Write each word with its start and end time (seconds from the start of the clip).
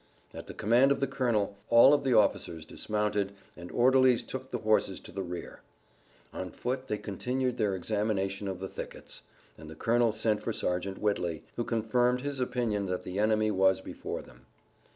At 0.33 0.47
the 0.47 0.55
command 0.55 0.91
of 0.91 0.99
the 0.99 1.05
colonel 1.05 1.59
all 1.69 1.93
of 1.93 2.03
the 2.03 2.15
officers 2.15 2.65
dismounted, 2.65 3.33
and 3.55 3.71
orderlies 3.71 4.23
took 4.23 4.49
the 4.49 4.57
horses 4.57 4.99
to 5.01 5.11
the 5.11 5.21
rear. 5.21 5.59
On 6.33 6.49
foot 6.49 6.87
they 6.87 6.97
continued 6.97 7.57
their 7.57 7.75
examination 7.75 8.47
of 8.47 8.59
the 8.59 8.67
thickets, 8.67 9.21
and 9.59 9.69
the 9.69 9.75
colonel 9.75 10.11
sent 10.11 10.41
for 10.41 10.53
Sergeant 10.53 10.97
Whitley, 10.97 11.43
who 11.55 11.63
confirmed 11.63 12.21
his 12.21 12.39
opinion 12.39 12.87
that 12.87 13.03
the 13.03 13.19
enemy 13.19 13.51
was 13.51 13.79
before 13.79 14.23
them. 14.23 14.47